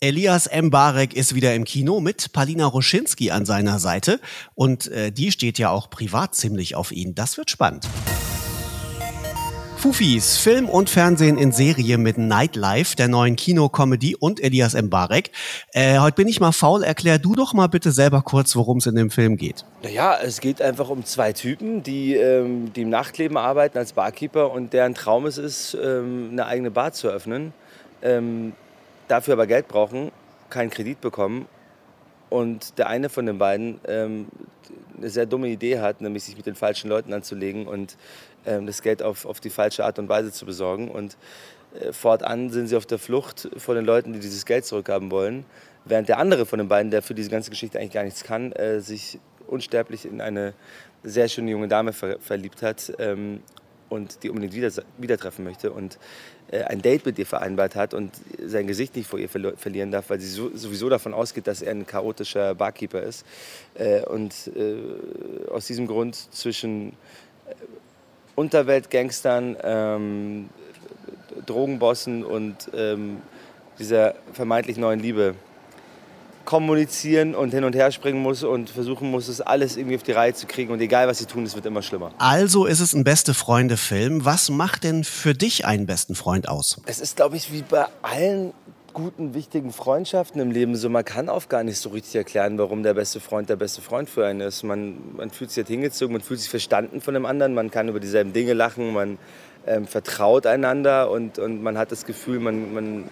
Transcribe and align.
Elias 0.00 0.48
Mbarek 0.54 1.12
ist 1.14 1.34
wieder 1.34 1.56
im 1.56 1.64
Kino 1.64 1.98
mit 1.98 2.32
Palina 2.32 2.66
Roschinski 2.66 3.32
an 3.32 3.44
seiner 3.44 3.80
Seite 3.80 4.20
und 4.54 4.86
äh, 4.86 5.10
die 5.10 5.32
steht 5.32 5.58
ja 5.58 5.70
auch 5.70 5.90
privat 5.90 6.36
ziemlich 6.36 6.76
auf 6.76 6.92
ihn. 6.92 7.16
Das 7.16 7.36
wird 7.36 7.50
spannend. 7.50 7.88
Fufis, 9.76 10.38
Film 10.38 10.68
und 10.68 10.88
Fernsehen 10.88 11.36
in 11.36 11.50
Serie 11.50 11.98
mit 11.98 12.16
Nightlife, 12.16 12.94
der 12.94 13.08
neuen 13.08 13.34
Kino-Comedy 13.34 14.14
und 14.14 14.40
Elias 14.40 14.80
Mbarek. 14.80 15.32
Äh, 15.72 15.98
heute 15.98 16.14
bin 16.14 16.28
ich 16.28 16.38
mal 16.38 16.52
faul, 16.52 16.84
erklär 16.84 17.18
du 17.18 17.34
doch 17.34 17.52
mal 17.52 17.66
bitte 17.66 17.90
selber 17.90 18.22
kurz, 18.22 18.54
worum 18.54 18.78
es 18.78 18.86
in 18.86 18.94
dem 18.94 19.10
Film 19.10 19.36
geht. 19.36 19.64
Naja, 19.82 20.16
es 20.22 20.40
geht 20.40 20.62
einfach 20.62 20.90
um 20.90 21.04
zwei 21.04 21.32
Typen, 21.32 21.82
die, 21.82 22.14
ähm, 22.14 22.72
die 22.72 22.82
im 22.82 22.88
Nachtleben 22.88 23.36
arbeiten 23.36 23.78
als 23.78 23.94
Barkeeper 23.94 24.52
und 24.52 24.72
deren 24.72 24.94
Traum 24.94 25.26
es 25.26 25.38
ist, 25.38 25.76
ähm, 25.82 26.28
eine 26.30 26.46
eigene 26.46 26.70
Bar 26.70 26.92
zu 26.92 27.08
öffnen. 27.08 27.52
Ähm, 28.00 28.52
dafür 29.08 29.34
aber 29.34 29.46
Geld 29.46 29.68
brauchen, 29.68 30.12
keinen 30.50 30.70
Kredit 30.70 31.00
bekommen 31.00 31.46
und 32.30 32.78
der 32.78 32.88
eine 32.88 33.08
von 33.08 33.26
den 33.26 33.38
beiden 33.38 33.80
ähm, 33.86 34.28
eine 34.96 35.10
sehr 35.10 35.26
dumme 35.26 35.48
Idee 35.48 35.78
hat, 35.80 36.00
nämlich 36.00 36.24
sich 36.24 36.36
mit 36.36 36.46
den 36.46 36.54
falschen 36.54 36.88
Leuten 36.88 37.12
anzulegen 37.12 37.66
und 37.66 37.96
ähm, 38.46 38.66
das 38.66 38.82
Geld 38.82 39.02
auf, 39.02 39.24
auf 39.24 39.40
die 39.40 39.50
falsche 39.50 39.84
Art 39.84 39.98
und 39.98 40.08
Weise 40.08 40.32
zu 40.32 40.44
besorgen. 40.44 40.88
Und 40.88 41.16
äh, 41.80 41.92
fortan 41.92 42.50
sind 42.50 42.68
sie 42.68 42.76
auf 42.76 42.86
der 42.86 42.98
Flucht 42.98 43.48
vor 43.56 43.74
den 43.74 43.84
Leuten, 43.84 44.12
die 44.12 44.20
dieses 44.20 44.44
Geld 44.44 44.64
zurückhaben 44.64 45.10
wollen, 45.10 45.44
während 45.84 46.08
der 46.08 46.18
andere 46.18 46.46
von 46.46 46.58
den 46.58 46.68
beiden, 46.68 46.90
der 46.90 47.02
für 47.02 47.14
diese 47.14 47.30
ganze 47.30 47.50
Geschichte 47.50 47.78
eigentlich 47.78 47.92
gar 47.92 48.04
nichts 48.04 48.24
kann, 48.24 48.52
äh, 48.52 48.80
sich 48.80 49.18
unsterblich 49.46 50.04
in 50.04 50.20
eine 50.20 50.54
sehr 51.02 51.28
schöne 51.28 51.50
junge 51.50 51.68
Dame 51.68 51.92
ver 51.92 52.18
verliebt 52.20 52.62
hat 52.62 52.92
ähm, 52.98 53.40
und 53.88 54.22
die 54.22 54.30
unbedingt 54.30 54.54
wieder, 54.54 54.70
wieder 54.98 55.16
treffen 55.16 55.44
möchte 55.44 55.72
und 55.72 55.98
äh, 56.50 56.62
ein 56.64 56.80
Date 56.82 57.04
mit 57.06 57.18
ihr 57.18 57.26
vereinbart 57.26 57.74
hat 57.74 57.94
und 57.94 58.12
sein 58.44 58.66
Gesicht 58.66 58.96
nicht 58.96 59.08
vor 59.08 59.18
ihr 59.18 59.28
ver 59.28 59.56
verlieren 59.56 59.90
darf, 59.90 60.10
weil 60.10 60.20
sie 60.20 60.28
so, 60.28 60.50
sowieso 60.54 60.88
davon 60.88 61.14
ausgeht, 61.14 61.46
dass 61.46 61.62
er 61.62 61.72
ein 61.72 61.86
chaotischer 61.86 62.54
Barkeeper 62.54 63.02
ist. 63.02 63.24
Äh, 63.74 64.02
und 64.02 64.32
äh, 64.56 65.50
aus 65.50 65.66
diesem 65.66 65.86
Grund 65.86 66.14
zwischen 66.14 66.90
äh, 66.90 67.54
Unterweltgangstern, 68.34 69.56
ähm, 69.62 70.48
Drogenbossen 71.46 72.24
und 72.24 72.70
ähm, 72.74 73.18
dieser 73.78 74.14
vermeintlich 74.32 74.76
neuen 74.76 75.00
Liebe 75.00 75.34
kommunizieren 76.48 77.34
und 77.34 77.52
hin 77.52 77.62
und 77.64 77.74
her 77.74 77.92
springen 77.92 78.22
muss 78.22 78.42
und 78.42 78.70
versuchen 78.70 79.10
muss, 79.10 79.28
es 79.28 79.42
alles 79.42 79.76
irgendwie 79.76 79.96
auf 79.96 80.02
die 80.02 80.12
Reihe 80.12 80.32
zu 80.32 80.46
kriegen. 80.46 80.72
Und 80.72 80.80
egal, 80.80 81.06
was 81.06 81.18
sie 81.18 81.26
tun, 81.26 81.44
es 81.44 81.54
wird 81.54 81.66
immer 81.66 81.82
schlimmer. 81.82 82.10
Also 82.16 82.64
ist 82.64 82.80
es 82.80 82.94
ein 82.94 83.04
beste 83.04 83.34
Freunde-Film. 83.34 84.24
Was 84.24 84.48
macht 84.48 84.82
denn 84.82 85.04
für 85.04 85.34
dich 85.34 85.66
einen 85.66 85.84
besten 85.84 86.14
Freund 86.14 86.48
aus? 86.48 86.80
Es 86.86 87.00
ist, 87.00 87.16
glaube 87.16 87.36
ich, 87.36 87.52
wie 87.52 87.60
bei 87.60 87.84
allen 88.00 88.54
guten, 88.94 89.34
wichtigen 89.34 89.74
Freundschaften 89.74 90.40
im 90.40 90.50
Leben 90.50 90.74
so. 90.74 90.88
Man 90.88 91.04
kann 91.04 91.28
oft 91.28 91.50
gar 91.50 91.64
nicht 91.64 91.76
so 91.76 91.90
richtig 91.90 92.14
erklären, 92.14 92.56
warum 92.56 92.82
der 92.82 92.94
beste 92.94 93.20
Freund 93.20 93.50
der 93.50 93.56
beste 93.56 93.82
Freund 93.82 94.08
für 94.08 94.24
einen 94.24 94.40
ist. 94.40 94.62
Man, 94.62 94.96
man 95.18 95.28
fühlt 95.28 95.50
sich 95.50 95.58
halt 95.58 95.68
hingezogen, 95.68 96.14
man 96.14 96.22
fühlt 96.22 96.40
sich 96.40 96.48
verstanden 96.48 97.02
von 97.02 97.12
dem 97.12 97.26
anderen, 97.26 97.52
man 97.52 97.70
kann 97.70 97.88
über 97.88 98.00
dieselben 98.00 98.32
Dinge 98.32 98.54
lachen, 98.54 98.94
man 98.94 99.18
ähm, 99.66 99.86
vertraut 99.86 100.46
einander 100.46 101.10
und, 101.10 101.38
und 101.38 101.62
man 101.62 101.76
hat 101.76 101.92
das 101.92 102.06
Gefühl, 102.06 102.40
man, 102.40 102.72
man 102.72 103.04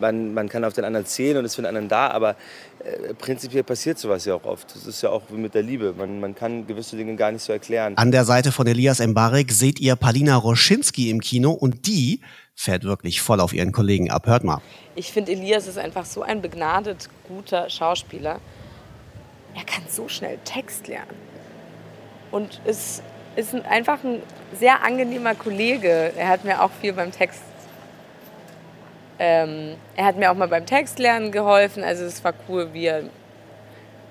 man, 0.00 0.34
man 0.34 0.48
kann 0.48 0.64
auf 0.64 0.72
den 0.72 0.84
anderen 0.84 1.06
zählen 1.06 1.36
und 1.38 1.44
ist 1.44 1.54
für 1.54 1.62
den 1.62 1.68
anderen 1.68 1.88
da, 1.88 2.08
aber 2.10 2.36
äh, 2.80 3.14
prinzipiell 3.14 3.62
passiert 3.62 3.98
sowas 3.98 4.24
ja 4.24 4.34
auch 4.34 4.44
oft. 4.44 4.74
Das 4.74 4.86
ist 4.86 5.02
ja 5.02 5.10
auch 5.10 5.22
wie 5.30 5.36
mit 5.36 5.54
der 5.54 5.62
Liebe. 5.62 5.94
Man, 5.96 6.20
man 6.20 6.34
kann 6.34 6.66
gewisse 6.66 6.96
Dinge 6.96 7.16
gar 7.16 7.32
nicht 7.32 7.42
so 7.42 7.52
erklären. 7.52 7.96
An 7.96 8.12
der 8.12 8.24
Seite 8.24 8.52
von 8.52 8.66
Elias 8.66 9.00
Mbarek 9.00 9.50
seht 9.52 9.80
ihr 9.80 9.96
Palina 9.96 10.36
Roschinski 10.36 11.10
im 11.10 11.20
Kino 11.20 11.52
und 11.52 11.86
die 11.86 12.20
fährt 12.54 12.84
wirklich 12.84 13.20
voll 13.20 13.40
auf 13.40 13.52
ihren 13.52 13.72
Kollegen 13.72 14.10
ab. 14.10 14.26
Hört 14.26 14.44
mal. 14.44 14.60
Ich 14.94 15.12
finde, 15.12 15.32
Elias 15.32 15.66
ist 15.66 15.78
einfach 15.78 16.04
so 16.04 16.22
ein 16.22 16.40
begnadet 16.40 17.08
guter 17.28 17.68
Schauspieler. 17.68 18.40
Er 19.54 19.64
kann 19.64 19.84
so 19.88 20.08
schnell 20.08 20.38
Text 20.44 20.88
lernen. 20.88 21.14
Und 22.30 22.60
ist, 22.64 23.02
ist 23.36 23.54
einfach 23.54 24.02
ein 24.04 24.22
sehr 24.58 24.84
angenehmer 24.84 25.34
Kollege. 25.34 26.12
Er 26.16 26.28
hat 26.28 26.44
mir 26.44 26.62
auch 26.62 26.70
viel 26.80 26.92
beim 26.92 27.12
Text 27.12 27.40
ähm, 29.18 29.76
er 29.96 30.04
hat 30.04 30.16
mir 30.16 30.30
auch 30.30 30.36
mal 30.36 30.48
beim 30.48 30.66
Textlernen 30.66 31.32
geholfen. 31.32 31.82
Also 31.82 32.04
es 32.04 32.22
war 32.22 32.34
cool, 32.48 32.68
wie 32.72 32.86
er, 32.86 33.04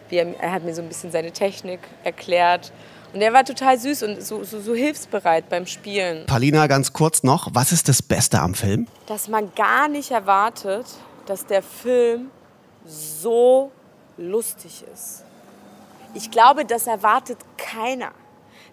wie 0.09 0.17
er, 0.17 0.39
er 0.39 0.51
hat 0.51 0.63
mir 0.63 0.73
so 0.73 0.81
ein 0.81 0.88
bisschen 0.88 1.11
seine 1.11 1.31
Technik 1.31 1.79
erklärt. 2.03 2.71
Und 3.13 3.21
er 3.21 3.31
war 3.31 3.45
total 3.45 3.79
süß 3.79 4.03
und 4.03 4.21
so, 4.21 4.43
so, 4.43 4.59
so 4.59 4.73
hilfsbereit 4.73 5.47
beim 5.49 5.66
Spielen. 5.66 6.25
Palina, 6.25 6.67
ganz 6.67 6.91
kurz 6.91 7.23
noch, 7.23 7.47
was 7.53 7.71
ist 7.71 7.88
das 7.88 8.01
Beste 8.01 8.41
am 8.41 8.53
Film? 8.53 8.88
Dass 9.07 9.29
man 9.29 9.53
gar 9.55 9.88
nicht 9.88 10.11
erwartet, 10.11 10.85
dass 11.25 11.45
der 11.45 11.63
Film 11.63 12.29
so 12.85 13.72
lustig 14.17 14.83
ist. 14.93 15.23
Ich 16.13 16.29
glaube, 16.31 16.66
das 16.66 16.87
erwartet 16.87 17.37
keiner 17.57 18.11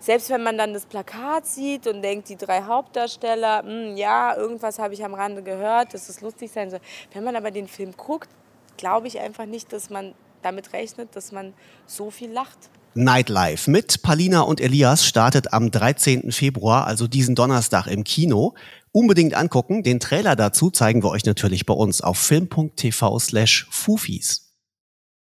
selbst 0.02 0.30
wenn 0.30 0.42
man 0.42 0.58
dann 0.58 0.74
das 0.74 0.84
Plakat 0.84 1.46
sieht 1.46 1.86
und 1.86 2.02
denkt, 2.02 2.28
die 2.28 2.36
drei 2.36 2.62
Hauptdarsteller, 2.62 3.62
mh, 3.62 3.70
hm, 3.70 3.96
ja, 3.96 4.36
irgendwas 4.36 4.78
habe 4.78 4.94
ich 4.94 5.04
am 5.04 5.14
Rande 5.14 5.42
gehört, 5.42 5.94
dass 5.94 6.08
es 6.08 6.20
lustig 6.20 6.50
sein 6.50 6.70
soll. 6.70 6.80
Wenn 7.12 7.22
man 7.22 7.36
aber 7.36 7.52
den 7.52 7.68
Film 7.68 7.92
guckt, 7.96 8.28
glaube 8.76 9.06
ich 9.06 9.20
einfach 9.20 9.46
nicht, 9.46 9.72
dass 9.72 9.90
man 9.90 10.14
damit 10.42 10.72
rechnet, 10.72 11.14
dass 11.14 11.30
man 11.30 11.54
so 11.86 12.10
viel 12.10 12.30
lacht. 12.30 12.58
Nightlife 12.94 13.70
mit 13.70 14.02
Palina 14.02 14.40
und 14.40 14.60
Elias 14.60 15.06
startet 15.06 15.52
am 15.52 15.70
13. 15.70 16.32
Februar, 16.32 16.86
also 16.86 17.06
diesen 17.06 17.34
Donnerstag 17.34 17.86
im 17.86 18.02
Kino. 18.02 18.54
Unbedingt 18.90 19.34
angucken. 19.34 19.82
Den 19.82 20.00
Trailer 20.00 20.36
dazu 20.36 20.70
zeigen 20.70 21.02
wir 21.02 21.10
euch 21.10 21.24
natürlich 21.24 21.64
bei 21.64 21.72
uns 21.72 22.02
auf 22.02 22.19
film.tv 22.19 23.19
slash 23.20 23.66
Fufis. 23.70 24.51